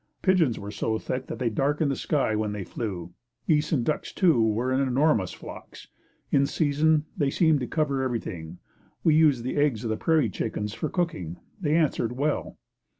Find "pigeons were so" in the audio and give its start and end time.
0.23-0.97